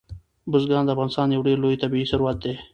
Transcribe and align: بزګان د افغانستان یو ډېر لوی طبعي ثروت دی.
بزګان 0.51 0.83
د 0.85 0.89
افغانستان 0.93 1.27
یو 1.29 1.45
ډېر 1.47 1.57
لوی 1.63 1.81
طبعي 1.83 2.05
ثروت 2.11 2.37
دی. 2.43 2.53